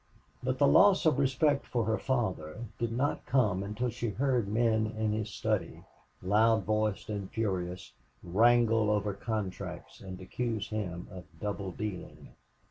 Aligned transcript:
But 0.41 0.57
the 0.57 0.65
loss 0.67 1.05
of 1.05 1.19
respect 1.19 1.63
for 1.67 1.85
her 1.85 1.99
father 1.99 2.65
did 2.79 2.91
not 2.91 3.23
come 3.27 3.61
until 3.61 3.91
she 3.91 4.09
heard 4.09 4.47
men 4.47 4.87
in 4.97 5.11
his 5.13 5.29
study, 5.29 5.83
loud 6.23 6.63
voiced 6.63 7.07
and 7.07 7.29
furious, 7.29 7.93
wrangle 8.23 8.89
over 8.89 9.13
contracts 9.13 10.01
and 10.01 10.19
accuse 10.19 10.69
him 10.69 11.07
of 11.11 11.25
double 11.39 11.71
dealing. 11.71 12.29